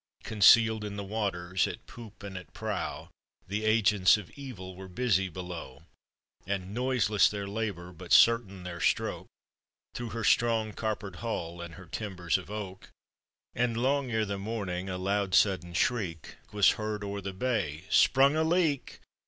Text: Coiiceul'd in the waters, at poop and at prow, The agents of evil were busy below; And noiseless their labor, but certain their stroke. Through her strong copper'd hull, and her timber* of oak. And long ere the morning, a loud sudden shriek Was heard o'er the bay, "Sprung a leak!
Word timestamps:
Coiiceul'd 0.23 0.83
in 0.83 0.95
the 0.95 1.03
waters, 1.03 1.67
at 1.67 1.85
poop 1.85 2.23
and 2.23 2.35
at 2.35 2.55
prow, 2.55 3.11
The 3.47 3.63
agents 3.65 4.17
of 4.17 4.31
evil 4.31 4.75
were 4.75 4.87
busy 4.87 5.29
below; 5.29 5.83
And 6.47 6.73
noiseless 6.73 7.29
their 7.29 7.45
labor, 7.45 7.93
but 7.93 8.11
certain 8.11 8.63
their 8.63 8.79
stroke. 8.81 9.27
Through 9.93 10.09
her 10.09 10.23
strong 10.23 10.73
copper'd 10.73 11.17
hull, 11.17 11.61
and 11.61 11.75
her 11.75 11.85
timber* 11.85 12.31
of 12.35 12.49
oak. 12.49 12.89
And 13.53 13.77
long 13.77 14.09
ere 14.09 14.25
the 14.25 14.39
morning, 14.39 14.89
a 14.89 14.97
loud 14.97 15.35
sudden 15.35 15.75
shriek 15.75 16.33
Was 16.51 16.71
heard 16.81 17.03
o'er 17.03 17.21
the 17.21 17.31
bay, 17.31 17.83
"Sprung 17.91 18.35
a 18.35 18.43
leak! 18.43 19.01